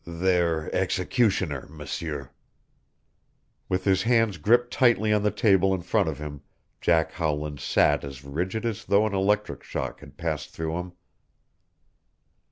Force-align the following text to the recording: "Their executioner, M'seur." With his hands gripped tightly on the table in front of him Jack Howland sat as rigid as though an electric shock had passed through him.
"Their 0.03 0.73
executioner, 0.75 1.67
M'seur." 1.69 2.31
With 3.69 3.83
his 3.85 4.01
hands 4.01 4.37
gripped 4.39 4.73
tightly 4.73 5.13
on 5.13 5.21
the 5.21 5.29
table 5.29 5.75
in 5.75 5.83
front 5.83 6.09
of 6.09 6.17
him 6.17 6.41
Jack 6.81 7.11
Howland 7.11 7.59
sat 7.59 8.03
as 8.03 8.23
rigid 8.23 8.65
as 8.65 8.85
though 8.85 9.05
an 9.05 9.13
electric 9.13 9.61
shock 9.61 9.99
had 9.99 10.17
passed 10.17 10.49
through 10.49 10.75
him. 10.79 10.93